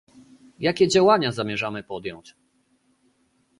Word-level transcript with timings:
Jakie 0.59 0.87
działania 0.87 1.31
zamierzamy 1.31 1.83
podjąć? 1.83 2.35